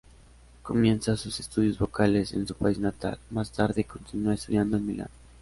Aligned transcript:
Comienza 0.63 1.15
sus 1.15 1.39
estudios 1.39 1.77
vocales 1.77 2.33
en 2.33 2.47
su 2.47 2.55
país 2.55 2.79
natal, 2.79 3.19
más 3.29 3.51
tarde 3.51 3.83
continúa 3.83 4.33
estudiando 4.33 4.77
en 4.77 4.87
Milán. 4.87 5.09